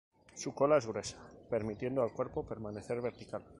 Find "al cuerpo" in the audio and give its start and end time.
2.01-2.43